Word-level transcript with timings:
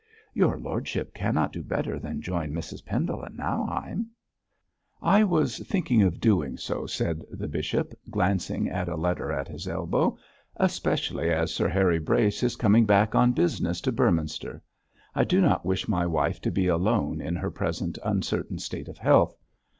'Your 0.33 0.57
lordship 0.57 1.13
cannot 1.13 1.53
do 1.53 1.61
better 1.61 1.99
than 1.99 2.23
join 2.23 2.53
Mrs 2.53 2.83
Pendle 2.83 3.23
at 3.23 3.35
Nauheim.' 3.35 4.07
'I 4.99 5.25
was 5.25 5.59
thinking 5.59 6.01
of 6.01 6.19
doing 6.19 6.57
so,' 6.57 6.87
said 6.87 7.21
the 7.29 7.47
bishop, 7.47 7.93
glancing 8.09 8.67
at 8.67 8.89
a 8.89 8.95
letter 8.95 9.31
at 9.31 9.47
his 9.47 9.67
elbow, 9.67 10.17
'especially 10.55 11.29
as 11.31 11.53
Sir 11.53 11.67
Harry 11.69 11.99
Brace 11.99 12.41
is 12.41 12.55
coming 12.55 12.87
back 12.87 13.13
on 13.13 13.31
business 13.33 13.79
to 13.81 13.91
Beorminster. 13.91 14.63
I 15.13 15.23
do 15.23 15.39
not 15.39 15.67
wish 15.67 15.87
my 15.87 16.07
wife 16.07 16.41
to 16.41 16.51
be 16.51 16.65
alone 16.65 17.21
in 17.21 17.35
her 17.35 17.51
present 17.51 17.99
uncertain 18.03 18.57
state 18.57 18.87
of 18.87 18.97
health. 18.97 19.37